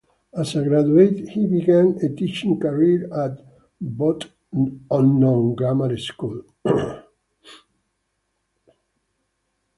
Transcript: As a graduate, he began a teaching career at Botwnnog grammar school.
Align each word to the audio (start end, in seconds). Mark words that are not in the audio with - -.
As 0.33 0.55
a 0.55 0.63
graduate, 0.63 1.29
he 1.29 1.45
began 1.45 1.95
a 2.03 2.09
teaching 2.09 2.59
career 2.59 3.05
at 3.13 3.39
Botwnnog 3.79 5.55
grammar 5.55 5.95
school. 5.95 6.41